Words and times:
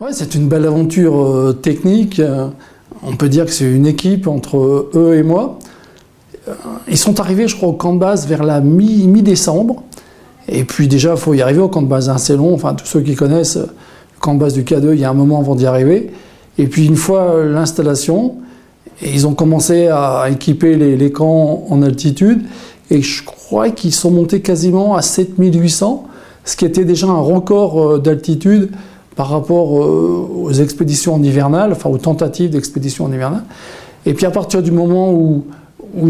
Ouais, 0.00 0.08
c'est 0.10 0.34
une 0.34 0.48
belle 0.48 0.66
aventure 0.66 1.24
euh, 1.24 1.52
technique. 1.52 2.18
Euh, 2.18 2.48
on 3.04 3.14
peut 3.14 3.28
dire 3.28 3.44
que 3.44 3.52
c'est 3.52 3.70
une 3.70 3.86
équipe 3.86 4.26
entre 4.26 4.90
eux 4.92 5.14
et 5.16 5.22
moi. 5.22 5.60
Euh, 6.48 6.54
ils 6.88 6.98
sont 6.98 7.20
arrivés, 7.20 7.46
je 7.46 7.54
crois, 7.54 7.68
au 7.68 7.74
camp 7.74 7.94
de 7.94 8.00
base 8.00 8.26
vers 8.26 8.42
la 8.42 8.60
mi-décembre. 8.60 9.84
et 10.48 10.64
puis 10.64 10.88
déjà, 10.88 11.12
il 11.12 11.16
faut 11.16 11.32
y 11.32 11.42
arriver 11.42 11.60
au 11.60 11.68
camp 11.68 11.80
de 11.80 11.86
base. 11.86 12.08
Hein, 12.08 12.18
c'est 12.18 12.36
long. 12.36 12.52
Enfin, 12.54 12.74
tous 12.74 12.86
ceux 12.86 13.02
qui 13.02 13.14
connaissent 13.14 13.54
le 13.56 13.68
camp 14.18 14.34
de 14.34 14.40
base 14.40 14.54
du 14.54 14.64
K2, 14.64 14.94
il 14.94 14.98
y 14.98 15.04
a 15.04 15.10
un 15.10 15.14
moment 15.14 15.38
avant 15.38 15.54
d'y 15.54 15.64
arriver. 15.64 16.10
Et 16.58 16.66
puis 16.66 16.86
une 16.86 16.96
fois 16.96 17.44
l'installation, 17.44 18.34
ils 19.00 19.28
ont 19.28 19.34
commencé 19.34 19.86
à 19.86 20.26
équiper 20.28 20.74
les, 20.74 20.96
les, 20.96 21.12
camps 21.12 21.66
en 21.70 21.82
altitude. 21.82 22.42
Et 22.90 23.00
je 23.00 23.22
crois 23.22 23.70
qu'ils 23.70 23.94
sont 23.94 24.10
montés 24.10 24.40
quasiment 24.40 24.96
à 24.96 25.02
7800, 25.02 26.04
ce 26.44 26.56
qui 26.56 26.64
était 26.64 26.84
déjà 26.84 27.06
un 27.06 27.20
record 27.20 28.00
d'altitude 28.00 28.70
par 29.16 29.28
rapport 29.28 29.82
euh, 29.82 30.28
aux 30.42 30.52
expéditions 30.52 31.14
en 31.14 31.22
hivernale, 31.22 31.72
enfin 31.72 31.90
aux 31.90 31.98
tentatives 31.98 32.50
d'expédition 32.50 33.04
en 33.04 33.12
hivernale. 33.12 33.44
Et 34.06 34.14
puis 34.14 34.26
à 34.26 34.30
partir 34.30 34.62
du 34.62 34.70
moment 34.70 35.12
où, 35.12 35.44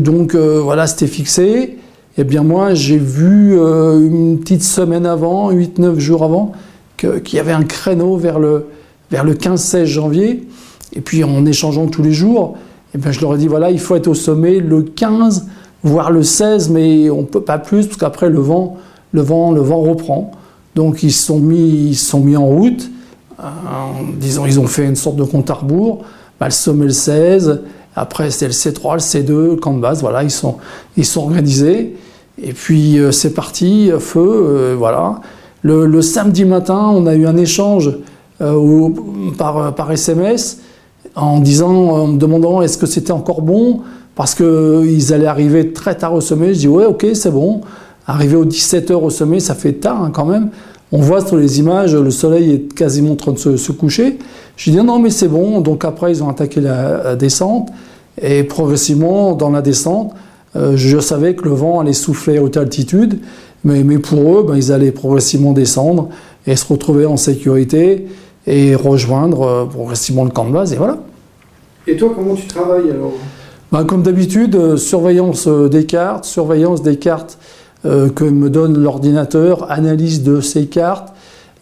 donc 0.01 0.35
euh, 0.35 0.61
voilà 0.63 0.87
c'était 0.87 1.07
fixé, 1.07 1.79
eh 2.17 2.25
bien 2.25 2.43
moi 2.43 2.75
j'ai 2.75 2.99
vu 2.99 3.59
euh, 3.59 4.01
une 4.01 4.39
petite 4.39 4.63
semaine 4.63 5.07
avant, 5.07 5.53
8-9 5.53 5.99
jours 5.99 6.25
avant, 6.25 6.53
qu'il 6.97 7.35
y 7.35 7.39
avait 7.39 7.53
un 7.53 7.65
créneau 7.65 8.17
vers 8.17 8.39
le, 8.39 8.67
vers 9.11 9.25
le 9.25 9.35
15-16 9.35 9.85
janvier. 9.85 10.49
Et 10.95 11.01
puis 11.01 11.25
en 11.25 11.45
échangeant 11.45 11.87
tous 11.87 12.03
les 12.03 12.13
jours, 12.13 12.57
eh 12.95 12.99
bien, 12.99 13.11
je 13.11 13.21
leur 13.21 13.35
ai 13.35 13.39
dit 13.39 13.49
voilà, 13.49 13.71
il 13.71 13.81
faut 13.81 13.97
être 13.97 14.07
au 14.07 14.15
sommet 14.15 14.61
le 14.61 14.83
15, 14.83 15.47
voire 15.83 16.13
le 16.13 16.23
16, 16.23 16.71
mais 16.71 17.11
on 17.11 17.23
ne 17.23 17.27
peut 17.27 17.43
pas 17.43 17.59
plus, 17.59 17.87
parce 17.87 17.99
qu'après 17.99 18.31
le 18.31 18.39
vent, 18.39 18.79
le 19.13 19.21
vent, 19.21 19.53
le 19.53 19.61
vent 19.61 19.81
reprend. 19.81 20.31
Donc 20.77 21.03
ils 21.03 21.13
se 21.13 21.27
sont 21.27 21.43
sont 21.95 22.21
mis 22.21 22.37
en 22.37 22.47
route. 22.47 22.91
Euh, 23.41 23.45
disons, 24.17 24.47
ils 24.47 24.61
ont 24.61 24.67
fait 24.67 24.85
une 24.85 24.97
sorte 24.97 25.17
de 25.17 25.25
compte 25.25 25.51
à 25.51 25.55
rebours. 25.55 26.05
Bah, 26.41 26.47
le 26.47 26.53
sommet 26.53 26.85
le 26.85 26.91
16, 26.91 27.63
après 27.97 28.31
c'était 28.31 28.47
le 28.47 28.53
C3, 28.53 28.95
le 28.95 28.99
C2, 28.99 29.51
le 29.51 29.57
camp 29.57 29.75
de 29.75 29.81
base. 29.81 30.01
Voilà, 30.01 30.23
ils 30.23 30.31
sont, 30.31 30.57
ils 30.97 31.07
sont 31.07 31.23
organisés. 31.23 31.97
Et 32.43 32.53
puis 32.53 32.99
euh, 32.99 33.13
c'est 33.13 33.35
parti, 33.35 33.91
feu, 33.99 34.21
euh, 34.21 34.75
voilà. 34.77 35.21
Le, 35.63 36.03
samedi 36.03 36.45
matin, 36.45 36.91
on 36.93 37.07
a 37.07 37.15
eu 37.15 37.27
un 37.27 37.39
échange 37.39 37.91
par, 39.39 39.75
par 39.75 39.91
SMS 39.91 40.59
en 41.15 41.41
disant, 41.41 41.73
en 41.73 42.07
me 42.09 42.19
demandant 42.19 42.61
est-ce 42.61 42.77
que 42.77 42.87
c'était 42.87 43.13
encore 43.13 43.41
bon? 43.41 43.81
Parce 44.15 44.35
qu'ils 44.35 45.13
allaient 45.13 45.27
arriver 45.27 45.73
très 45.73 45.97
tard 45.97 46.15
au 46.15 46.21
sommet. 46.21 46.55
Je 46.55 46.61
dis 46.61 46.69
ouais, 46.69 46.85
ok, 46.85 47.07
c'est 47.15 47.31
bon. 47.31 47.63
Arriver 48.07 48.37
aux 48.37 48.45
17h 48.45 48.93
au 48.93 49.11
sommet, 49.11 49.41
ça 49.41 49.55
fait 49.55 49.73
tard 49.73 50.03
hein, 50.03 50.11
quand 50.13 50.27
même. 50.27 50.51
On 50.97 50.99
voit 50.99 51.27
sur 51.27 51.35
les 51.35 51.59
images, 51.59 51.93
le 51.97 52.13
soleil 52.13 52.53
est 52.53 52.73
quasiment 52.73 53.15
en 53.15 53.17
train 53.17 53.33
de 53.33 53.57
se, 53.57 53.73
coucher. 53.73 54.17
Je 54.57 54.71
dis 54.71 54.77
non, 54.77 55.01
mais 55.01 55.11
c'est 55.11 55.27
bon. 55.27 55.61
Donc 55.61 55.85
après, 55.85 56.13
ils 56.13 56.23
ont 56.23 56.29
attaqué 56.29 56.61
la, 56.61 57.17
descente. 57.17 57.71
Et 58.23 58.45
progressivement, 58.45 59.35
dans 59.35 59.51
la 59.51 59.61
descente, 59.61 60.13
euh, 60.55 60.77
je 60.77 61.01
savais 61.01 61.35
que 61.35 61.47
le 61.47 61.51
vent 61.51 61.81
allait 61.81 61.95
souffler 61.95 62.39
à 62.39 62.43
haute 62.45 62.57
altitude. 62.57 63.19
Mais, 63.65 63.83
pour 63.99 64.39
eux, 64.39 64.45
ben, 64.47 64.55
ils 64.55 64.71
allaient 64.71 64.93
progressivement 64.93 65.51
descendre 65.51 66.11
et 66.47 66.55
se 66.55 66.73
retrouver 66.73 67.07
en 67.07 67.17
sécurité 67.17 68.07
et 68.47 68.77
rejoindre 68.77 69.43
euh, 69.43 69.65
progressivement 69.65 70.23
le 70.23 70.31
camp 70.31 70.45
de 70.45 70.53
base. 70.53 70.75
Et 70.75 70.77
voilà. 70.77 70.99
Et 71.89 71.97
toi, 71.97 72.13
comment 72.15 72.37
tu 72.37 72.47
travailles 72.47 72.93
alors? 72.93 73.15
Ben, 73.73 73.85
Comme 73.85 74.05
d'habitude, 74.05 74.55
euh, 74.55 74.77
surveillance 74.77 75.49
des 75.49 75.87
cartes, 75.87 76.25
surveillance 76.25 76.83
des 76.83 76.99
cartes 76.99 77.37
que 77.85 78.25
me 78.25 78.51
donne 78.51 78.79
l'ordinateur, 78.79 79.71
analyse 79.71 80.23
de 80.23 80.41
ces 80.41 80.67
cartes, 80.67 81.15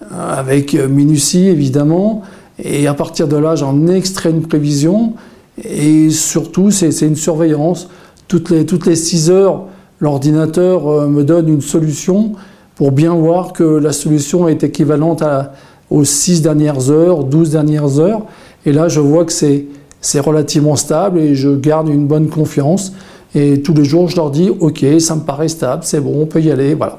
euh, 0.03 0.39
avec 0.39 0.75
minutie 0.75 1.49
évidemment, 1.49 2.23
et 2.59 2.87
à 2.87 2.95
partir 2.95 3.29
de 3.29 3.37
là, 3.37 3.55
j'en 3.57 3.87
extrais 3.87 4.31
une 4.31 4.43
prévision, 4.43 5.15
et 5.63 6.11
surtout, 6.11 6.71
c'est 6.71 6.91
une 7.03 7.17
surveillance. 7.17 7.89
Toutes 8.29 8.51
les, 8.51 8.65
toutes 8.67 8.87
les 8.87 8.97
6 8.97 9.31
heures, 9.31 9.65
l'ordinateur 10.01 10.89
euh, 10.89 11.09
me 11.09 11.25
donne 11.25 11.49
une 11.49 11.61
solution 11.61 12.33
pour 12.75 12.93
bien 12.93 13.15
voir 13.15 13.53
que 13.53 13.63
la 13.63 13.93
solution 13.93 14.49
est 14.49 14.65
équivalente 14.65 15.23
à, 15.23 15.53
aux 15.91 16.05
6 16.05 16.43
dernières 16.43 16.91
heures, 16.91 17.25
12 17.25 17.51
dernières 17.51 17.99
heures. 18.01 18.23
Et 18.65 18.73
là, 18.73 18.89
je 18.89 19.01
vois 19.01 19.25
que 19.25 19.33
c'est 19.33 20.21
relativement 20.21 20.77
stable 20.77 21.19
et 21.19 21.35
je 21.35 21.51
garde 21.51 21.89
une 21.89 22.07
bonne 22.07 22.29
confiance. 22.29 22.93
Et 23.35 23.63
tous 23.63 23.73
les 23.75 23.85
jours, 23.85 24.09
je 24.09 24.17
leur 24.17 24.31
dis, 24.31 24.51
OK, 24.51 24.85
ça 24.99 25.15
me 25.17 25.23
paraît 25.23 25.49
stable, 25.49 25.83
c'est 25.85 26.01
bon, 26.01 26.23
on 26.23 26.27
peut 26.27 26.41
y 26.41 26.51
aller, 26.51 26.75
voilà. 26.75 26.99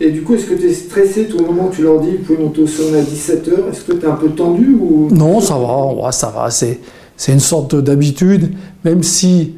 Et 0.00 0.10
du 0.10 0.22
coup, 0.22 0.34
est-ce 0.34 0.46
que 0.46 0.54
tu 0.54 0.68
es 0.68 0.74
stressé 0.74 1.26
tout 1.26 1.38
le 1.38 1.46
moment 1.46 1.68
où 1.68 1.74
tu 1.74 1.82
leur 1.82 2.00
dis, 2.00 2.10
vous 2.10 2.24
pouvez 2.24 2.38
monter 2.38 2.62
au 2.62 2.66
sommet 2.66 2.98
à 2.98 3.02
17h 3.02 3.70
Est-ce 3.70 3.84
que 3.84 3.92
tu 3.92 4.04
es 4.04 4.08
un 4.08 4.16
peu 4.16 4.28
tendu 4.30 4.76
ou... 4.78 5.08
Non, 5.10 5.40
ça 5.40 5.56
va, 5.56 6.10
ça 6.10 6.32
va. 6.34 6.50
C'est, 6.50 6.80
c'est 7.16 7.32
une 7.32 7.40
sorte 7.40 7.76
d'habitude, 7.76 8.52
même 8.84 9.02
si 9.02 9.54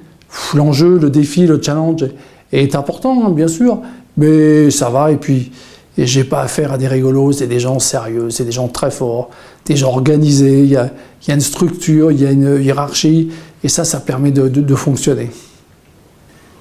l'enjeu, 0.54 0.98
le 0.98 1.10
défi, 1.10 1.46
le 1.46 1.60
challenge 1.60 2.04
est, 2.52 2.74
important, 2.74 3.26
hein, 3.26 3.30
bien 3.30 3.48
sûr, 3.48 3.80
mais 4.18 4.70
ça 4.70 4.90
va. 4.90 5.10
Et 5.10 5.16
puis, 5.16 5.52
et 5.96 6.06
j'ai 6.06 6.24
pas 6.24 6.42
affaire 6.42 6.72
à 6.72 6.78
des 6.78 6.86
rigolos, 6.86 7.32
c'est 7.32 7.46
des 7.46 7.58
gens 7.60 7.78
sérieux, 7.78 8.28
c'est 8.28 8.44
des 8.44 8.52
gens 8.52 8.68
très 8.68 8.90
forts, 8.90 9.30
des 9.64 9.76
gens 9.76 9.88
organisés, 9.88 10.60
il 10.60 10.68
y 10.68 10.76
a, 10.76 10.90
y 11.26 11.30
a, 11.30 11.34
une 11.34 11.40
structure, 11.40 12.12
il 12.12 12.20
y 12.20 12.26
a 12.26 12.30
une 12.30 12.62
hiérarchie, 12.62 13.30
et 13.64 13.68
ça, 13.68 13.84
ça 13.84 14.00
permet 14.00 14.30
de, 14.30 14.48
de 14.48 14.74
fonctionner. 14.74 15.30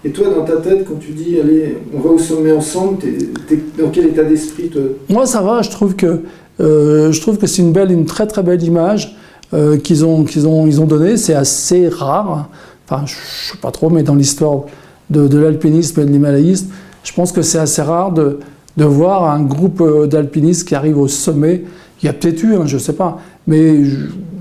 Et 0.05 0.11
toi, 0.11 0.27
dans 0.29 0.43
ta 0.43 0.57
tête, 0.57 0.85
quand 0.88 0.99
tu 0.99 1.13
dis, 1.13 1.39
allez, 1.39 1.79
on 1.91 1.99
va 1.99 2.11
au 2.11 2.19
sommet 2.19 2.51
ensemble, 2.51 2.99
t'es, 2.99 3.59
dans 3.81 3.89
quel 3.89 4.05
état 4.05 4.23
d'esprit 4.23 4.69
Moi, 5.09 5.25
ça 5.25 5.41
va. 5.41 5.63
Je 5.63 5.71
trouve 5.71 5.95
que 5.95 6.21
euh, 6.61 7.11
je 7.11 7.19
trouve 7.21 7.39
que 7.39 7.47
c'est 7.47 7.63
une 7.63 7.71
belle, 7.73 7.91
une 7.91 8.05
très 8.05 8.27
très 8.27 8.43
belle 8.43 8.61
image 8.61 9.17
euh, 9.55 9.77
qu'ils 9.77 10.05
ont 10.05 10.23
qu'ils 10.23 10.47
ont 10.47 10.67
ils 10.67 10.79
ont 10.79 10.85
donnée. 10.85 11.17
C'est 11.17 11.33
assez 11.33 11.89
rare. 11.89 12.49
Enfin, 12.88 13.07
je 13.07 13.16
sais 13.16 13.57
pas 13.59 13.71
trop, 13.71 13.89
mais 13.89 14.03
dans 14.03 14.13
l'histoire 14.13 14.66
de, 15.09 15.38
l'alpinisme 15.39 15.99
et 15.99 16.05
de 16.05 16.11
l'himalayisme, 16.11 16.67
je 17.03 17.11
pense 17.11 17.31
que 17.31 17.41
c'est 17.41 17.57
assez 17.57 17.81
rare 17.81 18.11
de 18.11 18.39
de 18.77 18.85
voir 18.85 19.31
un 19.31 19.41
groupe 19.41 19.81
euh, 19.81 20.05
d'alpinistes 20.05 20.67
qui 20.67 20.75
arrive 20.75 20.99
au 20.99 21.07
sommet. 21.07 21.63
Il 22.03 22.05
y 22.05 22.09
a 22.09 22.13
peut-être 22.13 22.43
eu, 22.43 22.55
hein, 22.55 22.67
je 22.67 22.77
sais 22.77 22.93
pas, 22.93 23.17
mais 23.47 23.81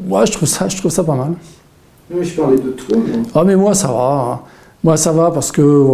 moi, 0.06 0.26
je 0.26 0.32
trouve 0.32 0.48
ça, 0.48 0.68
je 0.68 0.76
trouve 0.76 0.92
ça 0.92 1.04
pas 1.04 1.14
mal. 1.14 1.32
Oui, 2.12 2.22
je 2.22 2.38
parlais 2.38 2.58
de 2.58 2.70
toi. 2.70 2.98
Ah, 3.34 3.44
mais 3.44 3.56
moi, 3.56 3.72
ça 3.72 3.88
va. 3.88 4.42
Moi, 4.84 4.98
ça 4.98 5.12
va 5.12 5.30
parce 5.30 5.50
que 5.50 5.92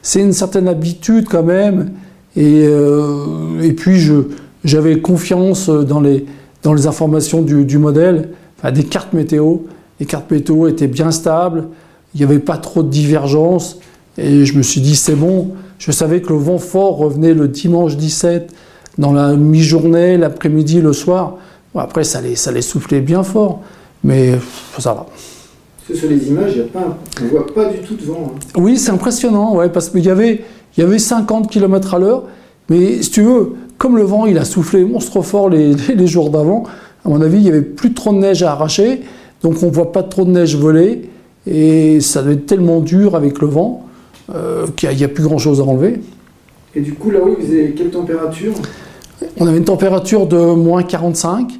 c'est 0.00 0.20
une 0.20 0.32
certaine 0.32 0.68
habitude 0.68 1.28
quand 1.28 1.42
même. 1.42 1.92
Et, 2.34 2.64
euh, 2.64 3.60
et 3.62 3.74
puis, 3.74 4.00
j'avais 4.64 5.00
confiance 5.00 5.68
dans 5.68 6.00
les, 6.00 6.24
dans 6.62 6.72
les 6.72 6.86
informations 6.86 7.42
du, 7.42 7.66
du 7.66 7.76
modèle, 7.76 8.30
enfin, 8.58 8.72
des 8.72 8.84
cartes 8.84 9.12
météo. 9.12 9.58
Les 10.00 10.06
cartes 10.06 10.30
météo 10.30 10.66
étaient 10.66 10.86
bien 10.86 11.10
stables, 11.10 11.68
il 12.14 12.18
n'y 12.18 12.24
avait 12.24 12.38
pas 12.38 12.56
trop 12.56 12.82
de 12.82 12.88
divergence. 12.88 13.80
Et 14.16 14.46
je 14.46 14.56
me 14.56 14.62
suis 14.62 14.80
dit, 14.80 14.96
c'est 14.96 15.14
bon. 15.14 15.50
Je 15.78 15.92
savais 15.92 16.22
que 16.22 16.30
le 16.30 16.38
vent 16.38 16.58
fort 16.58 16.96
revenait 16.96 17.34
le 17.34 17.48
dimanche 17.48 17.98
17 17.98 18.50
dans 18.96 19.12
la 19.12 19.34
mi-journée, 19.34 20.16
l'après-midi, 20.16 20.80
le 20.80 20.94
soir. 20.94 21.36
Après, 21.74 22.04
ça 22.04 22.20
allait, 22.20 22.34
ça 22.34 22.48
allait 22.48 22.62
souffler 22.62 23.02
bien 23.02 23.22
fort, 23.22 23.60
mais 24.02 24.32
ça 24.78 24.94
va. 24.94 25.06
Parce 25.86 26.00
que 26.00 26.06
sur 26.06 26.08
les 26.08 26.28
images, 26.28 26.54
on 26.74 27.24
ne 27.24 27.28
voit 27.28 27.46
pas 27.46 27.66
du 27.66 27.78
tout 27.78 27.94
de 27.94 28.02
vent. 28.02 28.32
Hein. 28.34 28.38
Oui, 28.56 28.76
c'est 28.76 28.90
impressionnant, 28.90 29.54
ouais, 29.54 29.68
parce 29.68 29.88
qu'il 29.88 30.04
y 30.04 30.10
avait, 30.10 30.42
il 30.76 30.80
y 30.80 30.82
avait 30.82 30.98
50 30.98 31.50
km 31.50 31.94
à 31.94 31.98
l'heure. 31.98 32.24
Mais 32.68 33.02
si 33.02 33.10
tu 33.10 33.22
veux, 33.22 33.52
comme 33.78 33.96
le 33.96 34.02
vent 34.02 34.26
il 34.26 34.38
a 34.38 34.44
soufflé 34.44 34.84
monstre 34.84 35.22
fort 35.22 35.48
les, 35.48 35.74
les 35.94 36.06
jours 36.06 36.30
d'avant, 36.30 36.64
à 37.04 37.08
mon 37.08 37.20
avis, 37.20 37.36
il 37.36 37.42
n'y 37.44 37.50
avait 37.50 37.62
plus 37.62 37.94
trop 37.94 38.12
de 38.12 38.18
neige 38.18 38.42
à 38.42 38.52
arracher. 38.52 39.02
Donc 39.42 39.62
on 39.62 39.66
ne 39.66 39.70
voit 39.70 39.92
pas 39.92 40.02
trop 40.02 40.24
de 40.24 40.30
neige 40.30 40.56
voler. 40.56 41.08
Et 41.46 42.00
ça 42.00 42.22
doit 42.22 42.32
être 42.32 42.46
tellement 42.46 42.80
dur 42.80 43.14
avec 43.14 43.40
le 43.40 43.46
vent 43.46 43.86
euh, 44.34 44.66
qu'il 44.74 44.90
n'y 44.90 45.04
a, 45.04 45.08
plus 45.08 45.22
grand-chose 45.22 45.60
à 45.60 45.64
enlever. 45.64 46.00
Et 46.74 46.80
du 46.80 46.94
coup, 46.94 47.10
là-haut, 47.10 47.36
vous 47.38 47.52
avez 47.52 47.70
quelle 47.70 47.90
température? 47.90 48.52
On 49.38 49.46
avait 49.46 49.58
une 49.58 49.64
température 49.64 50.26
de 50.26 50.36
moins 50.36 50.82
45, 50.82 51.52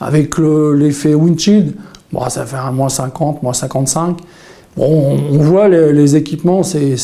avec 0.00 0.36
l'effet 0.38 1.14
windshield. 1.14 1.74
Bon, 2.12 2.28
ça 2.28 2.46
fait 2.46 2.56
un 2.56 2.72
moins 2.72 2.88
50, 2.88 3.42
moins 3.42 3.52
55. 3.52 4.16
Bon, 4.76 5.18
on, 5.32 5.38
voit 5.38 5.68
les, 5.68 6.16
équipements, 6.16 6.62
c'est 6.62 6.98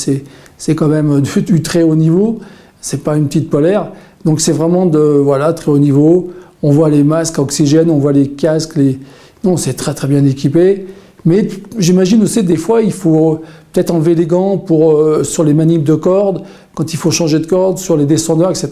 quand 0.75 0.89
même 0.89 1.21
du, 1.21 1.63
très 1.63 1.83
haut 1.83 1.97
niveau. 1.97 2.39
C'est 2.81 3.03
pas 3.03 3.17
une 3.17 3.27
petite 3.27 3.51
polaire. 3.51 3.91
Donc 4.25 4.41
c'est 4.41 4.53
vraiment 4.53 4.87
de 4.87 4.99
voilà 4.99 5.53
très 5.53 5.71
haut 5.71 5.79
niveau. 5.79 6.31
On 6.63 6.71
voit 6.71 6.89
les 6.89 7.03
masques 7.03 7.39
à 7.39 7.43
oxygène, 7.43 7.91
on 7.91 7.99
voit 7.99 8.13
les 8.13 8.29
casques. 8.29 8.77
Les... 8.77 8.99
Non, 9.43 9.57
c'est 9.57 9.75
très 9.75 9.93
très 9.93 10.09
bien 10.09 10.25
équipé. 10.25 10.87
Mais 11.27 11.49
j'imagine 11.79 12.23
aussi 12.23 12.43
des 12.43 12.57
fois 12.57 12.83
il 12.83 12.93
faut 12.93 13.41
peut-être 13.73 13.91
enlever 13.91 14.15
les 14.15 14.27
gants 14.27 14.59
pour 14.59 14.93
euh, 14.93 15.25
sur 15.25 15.43
les 15.43 15.55
manips 15.55 15.85
de 15.85 15.95
cordes 15.95 16.43
quand 16.75 16.93
il 16.93 16.97
faut 16.97 17.11
changer 17.11 17.39
de 17.39 17.47
corde 17.47 17.79
sur 17.79 17.97
les 17.97 18.05
descendeurs, 18.05 18.51
etc. 18.51 18.71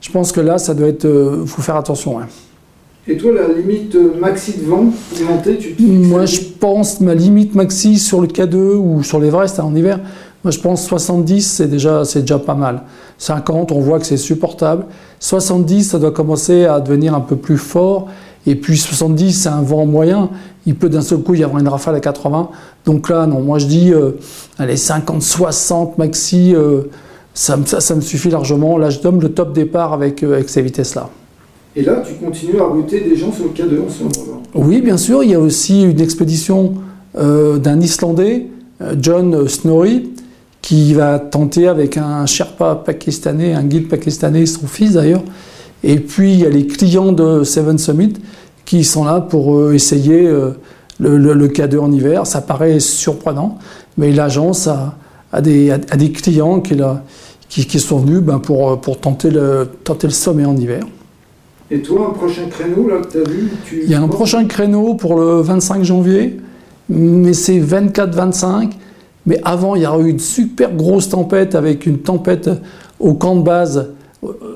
Je 0.00 0.10
pense 0.10 0.32
que 0.32 0.40
là 0.40 0.58
ça 0.58 0.74
doit 0.74 0.88
être, 0.88 1.06
euh, 1.06 1.44
faut 1.46 1.62
faire 1.62 1.76
attention. 1.76 2.18
Et 3.08 3.16
toi, 3.16 3.32
la 3.32 3.54
limite 3.54 3.94
euh, 3.94 4.18
maxi 4.18 4.54
de 4.58 4.64
vent 4.64 4.92
tu 5.14 5.76
Moi, 5.84 6.26
je 6.26 6.40
pense 6.58 7.00
ma 7.00 7.14
limite 7.14 7.54
maxi 7.54 7.98
sur 7.98 8.20
le 8.20 8.26
K2 8.26 8.74
ou 8.74 9.02
sur 9.04 9.20
l'Everest 9.20 9.60
hein, 9.60 9.64
en 9.64 9.74
hiver, 9.76 10.00
moi 10.42 10.50
je 10.50 10.58
pense 10.58 10.84
70, 10.86 11.42
c'est 11.42 11.68
déjà, 11.68 12.04
c'est 12.04 12.22
déjà 12.22 12.38
pas 12.38 12.54
mal. 12.54 12.82
50, 13.18 13.72
on 13.72 13.80
voit 13.80 13.98
que 13.98 14.06
c'est 14.06 14.16
supportable. 14.16 14.86
70, 15.20 15.84
ça 15.84 15.98
doit 15.98 16.10
commencer 16.10 16.64
à 16.64 16.80
devenir 16.80 17.14
un 17.14 17.20
peu 17.20 17.36
plus 17.36 17.58
fort. 17.58 18.08
Et 18.46 18.54
puis 18.54 18.76
70, 18.76 19.32
c'est 19.32 19.48
un 19.48 19.62
vent 19.62 19.86
moyen. 19.86 20.30
Il 20.66 20.76
peut 20.76 20.88
d'un 20.88 21.00
seul 21.00 21.18
coup 21.18 21.34
y 21.34 21.42
avoir 21.42 21.60
une 21.60 21.68
rafale 21.68 21.96
à 21.96 22.00
80. 22.00 22.50
Donc 22.84 23.08
là, 23.08 23.26
non, 23.26 23.40
moi 23.40 23.58
je 23.58 23.66
dis, 23.66 23.92
euh, 23.92 24.12
allez, 24.58 24.76
50, 24.76 25.22
60 25.22 25.98
maxi, 25.98 26.54
euh, 26.54 26.82
ça, 27.34 27.58
ça, 27.64 27.94
me 27.94 28.00
suffit 28.00 28.30
largement. 28.30 28.78
Là, 28.78 28.90
je 28.90 29.00
donne 29.00 29.20
le 29.20 29.30
top 29.30 29.52
départ 29.52 29.92
avec, 29.92 30.22
euh, 30.22 30.34
avec 30.34 30.48
ces 30.48 30.62
vitesses-là. 30.62 31.10
Et 31.78 31.82
là, 31.82 32.02
tu 32.06 32.14
continues 32.14 32.58
à 32.58 32.64
router 32.64 33.02
des 33.02 33.16
gens 33.16 33.30
sur 33.30 33.44
le 33.44 33.50
K2 33.50 33.84
en 33.84 33.90
ce 33.90 34.02
moment-là 34.04 34.42
Oui, 34.54 34.80
bien 34.80 34.96
sûr. 34.96 35.22
Il 35.22 35.30
y 35.30 35.34
a 35.34 35.40
aussi 35.40 35.82
une 35.82 36.00
expédition 36.00 36.74
d'un 37.14 37.80
Islandais, 37.80 38.46
John 38.98 39.46
Snorri, 39.46 40.10
qui 40.62 40.94
va 40.94 41.18
tenter 41.18 41.68
avec 41.68 41.98
un 41.98 42.24
Sherpa 42.24 42.76
pakistanais, 42.76 43.52
un 43.52 43.62
guide 43.62 43.88
pakistanais, 43.88 44.46
son 44.46 44.66
fils 44.66 44.94
d'ailleurs. 44.94 45.22
Et 45.84 46.00
puis 46.00 46.32
il 46.32 46.40
y 46.40 46.46
a 46.46 46.48
les 46.48 46.66
clients 46.66 47.12
de 47.12 47.44
Seven 47.44 47.78
Summit 47.78 48.14
qui 48.64 48.82
sont 48.82 49.04
là 49.04 49.20
pour 49.20 49.72
essayer 49.72 50.28
le, 50.98 51.18
le, 51.18 51.48
K2 51.48 51.78
en 51.78 51.92
hiver. 51.92 52.26
Ça 52.26 52.40
paraît 52.40 52.80
surprenant, 52.80 53.58
mais 53.98 54.12
l'agence 54.12 54.66
a, 54.66 54.96
des, 55.40 55.78
clients 56.12 56.60
qui, 56.60 57.78
sont 57.78 57.98
venus 57.98 58.20
ben, 58.20 58.38
pour, 58.38 58.80
pour 58.80 58.98
tenter, 58.98 59.30
le, 59.30 59.68
tenter 59.84 60.06
le 60.06 60.12
sommet 60.12 60.46
en 60.46 60.56
hiver. 60.56 60.84
Et 61.70 61.80
toi, 61.80 62.08
un 62.10 62.14
prochain 62.14 62.46
créneau 62.48 62.88
là, 62.88 62.98
que 62.98 63.12
tu 63.12 63.18
as 63.18 63.28
vu 63.28 63.50
Il 63.84 63.90
y 63.90 63.94
a 63.94 64.00
un 64.00 64.08
prochain 64.08 64.44
créneau 64.46 64.94
pour 64.94 65.18
le 65.18 65.40
25 65.40 65.82
janvier, 65.82 66.38
mais 66.88 67.32
c'est 67.32 67.58
24-25. 67.58 68.70
Mais 69.26 69.40
avant, 69.44 69.74
il 69.74 69.82
y 69.82 69.86
a 69.86 69.98
eu 69.98 70.08
une 70.08 70.20
super 70.20 70.72
grosse 70.72 71.08
tempête 71.08 71.56
avec 71.56 71.86
une 71.86 71.98
tempête 71.98 72.48
au 73.00 73.14
camp 73.14 73.34
de 73.36 73.42
base, 73.42 73.90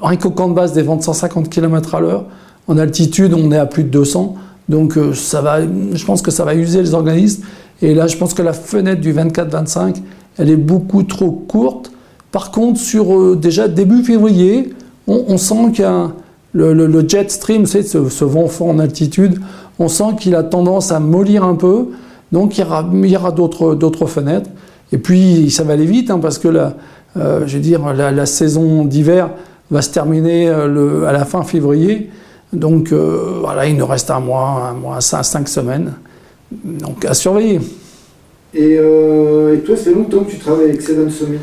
rien 0.00 0.16
qu'au 0.16 0.30
camp 0.30 0.48
de 0.48 0.54
base 0.54 0.72
des 0.72 0.82
vents 0.82 0.96
de 0.96 1.02
150 1.02 1.48
km 1.50 1.96
à 1.96 2.00
l'heure. 2.00 2.24
En 2.68 2.78
altitude, 2.78 3.34
on 3.34 3.50
est 3.50 3.58
à 3.58 3.66
plus 3.66 3.82
de 3.82 3.88
200. 3.88 4.36
Donc 4.68 4.96
euh, 4.96 5.12
ça 5.12 5.42
va, 5.42 5.60
je 5.62 6.04
pense 6.04 6.22
que 6.22 6.30
ça 6.30 6.44
va 6.44 6.54
user 6.54 6.80
les 6.80 6.94
organismes. 6.94 7.42
Et 7.82 7.94
là, 7.94 8.06
je 8.06 8.16
pense 8.16 8.34
que 8.34 8.42
la 8.42 8.52
fenêtre 8.52 9.00
du 9.00 9.12
24-25, 9.12 9.96
elle 10.38 10.50
est 10.50 10.56
beaucoup 10.56 11.02
trop 11.02 11.32
courte. 11.32 11.90
Par 12.30 12.52
contre, 12.52 12.78
sur 12.78 13.12
euh, 13.12 13.36
déjà 13.36 13.66
début 13.66 14.04
février, 14.04 14.72
on, 15.08 15.38
sent 15.38 15.72
qu'il 15.72 15.82
y 15.82 15.88
a 15.88 16.12
le, 16.52 17.08
jet 17.08 17.30
stream, 17.30 17.66
c'est 17.66 17.82
ce, 17.82 18.24
vent 18.24 18.48
fort 18.48 18.68
en 18.68 18.78
altitude, 18.78 19.40
on 19.78 19.88
sent 19.88 20.16
qu'il 20.18 20.34
a 20.34 20.42
tendance 20.42 20.92
à 20.92 21.00
mollir 21.00 21.44
un 21.44 21.54
peu. 21.54 21.88
Donc 22.32 22.58
il 22.58 22.60
y 22.60 22.64
aura, 22.64 22.84
aura 22.84 23.32
d'autres 23.32 24.06
fenêtres. 24.06 24.50
Et 24.92 24.98
puis 24.98 25.50
ça 25.50 25.62
va 25.62 25.74
aller 25.74 25.86
vite 25.86 26.10
hein, 26.10 26.18
parce 26.20 26.38
que 26.38 26.48
la, 26.48 26.74
euh, 27.16 27.46
je 27.46 27.56
veux 27.56 27.62
dire, 27.62 27.92
la, 27.94 28.26
saison 28.26 28.84
d'hiver 28.84 29.30
va 29.70 29.82
se 29.82 29.90
terminer 29.90 30.48
à 30.48 31.12
la 31.12 31.24
fin 31.24 31.42
février. 31.42 32.10
Donc 32.52 32.92
euh, 32.92 33.38
voilà, 33.40 33.66
il 33.66 33.76
nous 33.76 33.86
reste 33.86 34.10
un 34.10 34.20
mois, 34.20 34.70
un 34.70 34.74
mois, 34.74 35.00
cinq, 35.00 35.22
cinq 35.22 35.48
semaines. 35.48 35.92
Donc 36.50 37.04
à 37.04 37.14
surveiller. 37.14 37.60
Et, 38.54 38.76
euh, 38.78 39.54
et 39.54 39.60
toi, 39.60 39.76
c'est 39.76 39.94
longtemps 39.94 40.24
que 40.24 40.32
tu 40.32 40.38
travailles 40.38 40.70
avec 40.70 40.82
Seven 40.82 41.10
Summit? 41.10 41.38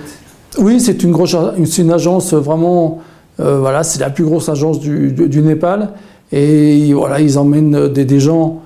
Oui, 0.60 0.80
c'est 0.80 1.04
une, 1.04 1.12
grosse, 1.12 1.36
une 1.78 1.92
agence 1.92 2.34
vraiment, 2.34 3.02
euh, 3.40 3.60
voilà, 3.60 3.84
c'est 3.84 4.00
la 4.00 4.10
plus 4.10 4.24
grosse 4.24 4.50
agence 4.50 4.80
du, 4.80 5.12
du, 5.12 5.42
Népal. 5.42 5.90
Et 6.32 6.94
voilà, 6.94 7.20
ils 7.20 7.38
emmènent 7.38 7.88
des, 7.88 8.06
des 8.06 8.20
gens 8.20 8.62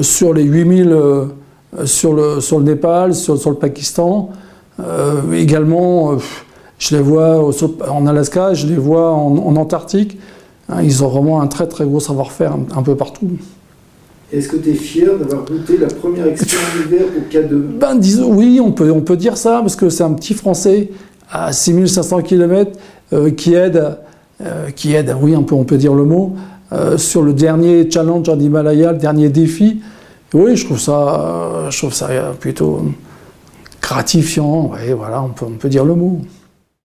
sur 0.00 0.32
les 0.32 0.42
8000 0.42 0.96
sur, 1.84 2.14
le, 2.14 2.40
sur 2.40 2.58
le 2.58 2.64
Népal, 2.64 3.14
sur, 3.14 3.38
sur 3.38 3.50
le 3.50 3.56
Pakistan. 3.56 4.30
également, 5.32 6.16
je 6.78 6.96
les 6.96 7.02
vois 7.02 7.38
en 7.88 8.06
Alaska, 8.06 8.54
je 8.54 8.66
les 8.66 8.76
vois 8.76 9.12
en, 9.12 9.36
en 9.36 9.56
Antarctique. 9.56 10.18
Hein, 10.68 10.82
ils 10.82 11.04
ont 11.04 11.08
vraiment 11.08 11.40
un 11.40 11.46
très 11.46 11.66
très 11.66 11.84
gros 11.84 12.00
savoir-faire 12.00 12.56
un, 12.74 12.82
peu 12.82 12.96
partout. 12.96 13.30
Est-ce 14.32 14.48
que 14.48 14.56
tu 14.56 14.70
es 14.70 14.74
fier 14.74 15.16
d'avoir 15.16 15.44
goûté 15.44 15.78
la 15.78 15.86
première 15.86 16.26
expérience 16.26 16.70
d'hiver 16.82 17.04
au 17.16 17.32
K2 17.32 17.78
ben, 17.78 17.94
disons, 17.94 18.32
Oui, 18.32 18.60
on 18.60 18.72
peut, 18.72 18.90
on 18.90 19.00
peut 19.00 19.16
dire 19.16 19.36
ça, 19.36 19.60
parce 19.60 19.76
que 19.76 19.88
c'est 19.88 20.02
un 20.02 20.12
petit 20.14 20.34
Français 20.34 20.90
à 21.30 21.52
6500 21.52 22.22
km 22.22 22.72
euh, 22.72 22.74
qui 23.36 23.54
aide, 23.54 23.98
euh, 24.42 24.70
qui 24.70 24.94
aide, 24.94 25.16
oui, 25.20 25.34
on 25.36 25.44
peut, 25.44 25.54
on 25.54 25.64
peut 25.64 25.78
dire 25.78 25.94
le 25.94 26.04
mot, 26.04 26.36
euh, 26.72 26.98
sur 26.98 27.22
le 27.22 27.32
dernier 27.32 27.90
challenge 27.90 28.28
en 28.28 28.38
Himalaya, 28.38 28.92
le 28.92 28.98
dernier 28.98 29.28
défi. 29.28 29.80
Oui, 30.34 30.56
je 30.56 30.66
trouve 30.66 30.78
ça, 30.78 31.68
je 31.70 31.78
trouve 31.78 31.94
ça 31.94 32.08
plutôt 32.38 32.82
gratifiant, 33.80 34.72
oui, 34.72 34.92
voilà, 34.92 35.22
on 35.22 35.28
peut, 35.28 35.46
on 35.46 35.56
peut 35.56 35.68
dire 35.68 35.84
le 35.84 35.94
mot. 35.94 36.20